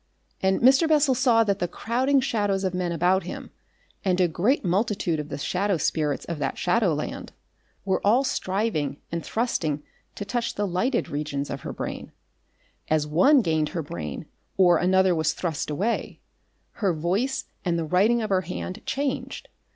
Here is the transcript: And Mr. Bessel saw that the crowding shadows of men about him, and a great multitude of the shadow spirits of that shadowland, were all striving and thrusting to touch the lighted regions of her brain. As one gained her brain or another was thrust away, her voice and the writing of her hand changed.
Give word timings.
And 0.41 0.61
Mr. 0.61 0.87
Bessel 0.87 1.13
saw 1.13 1.43
that 1.43 1.59
the 1.59 1.67
crowding 1.67 2.21
shadows 2.21 2.63
of 2.63 2.73
men 2.73 2.91
about 2.91 3.21
him, 3.21 3.51
and 4.03 4.19
a 4.19 4.27
great 4.27 4.65
multitude 4.65 5.19
of 5.19 5.29
the 5.29 5.37
shadow 5.37 5.77
spirits 5.77 6.25
of 6.25 6.39
that 6.39 6.57
shadowland, 6.57 7.33
were 7.85 8.01
all 8.03 8.23
striving 8.23 8.97
and 9.11 9.23
thrusting 9.23 9.83
to 10.15 10.25
touch 10.25 10.55
the 10.55 10.65
lighted 10.65 11.07
regions 11.09 11.51
of 11.51 11.61
her 11.61 11.71
brain. 11.71 12.11
As 12.87 13.05
one 13.05 13.43
gained 13.43 13.69
her 13.69 13.83
brain 13.83 14.25
or 14.57 14.79
another 14.79 15.13
was 15.13 15.33
thrust 15.33 15.69
away, 15.69 16.19
her 16.81 16.93
voice 16.95 17.45
and 17.63 17.77
the 17.77 17.85
writing 17.85 18.23
of 18.23 18.31
her 18.31 18.41
hand 18.41 18.81
changed. 18.87 19.49